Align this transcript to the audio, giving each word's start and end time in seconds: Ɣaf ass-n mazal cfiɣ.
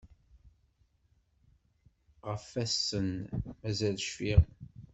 Ɣaf 2.27 2.49
ass-n 2.63 3.09
mazal 3.59 3.95
cfiɣ. 4.07 4.41